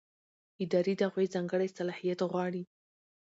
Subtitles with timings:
[0.63, 2.63] اداري دعوې ځانګړی صلاحیت غواړي.